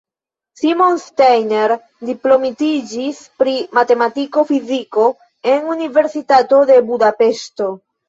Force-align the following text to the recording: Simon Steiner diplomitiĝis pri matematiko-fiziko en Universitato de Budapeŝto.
Simon 0.59 0.95
Steiner 1.03 1.73
diplomitiĝis 2.11 3.21
pri 3.43 3.55
matematiko-fiziko 3.81 5.07
en 5.55 5.73
Universitato 5.79 6.67
de 6.75 6.85
Budapeŝto. 6.93 7.75